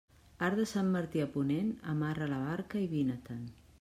Arc 0.45 0.55
de 0.59 0.63
Sant 0.71 0.87
Martí 0.95 1.21
a 1.25 1.27
ponent, 1.35 1.69
amarra 1.93 2.31
la 2.33 2.41
barca 2.47 2.83
i 2.87 2.89
vine-te'n. 2.99 3.45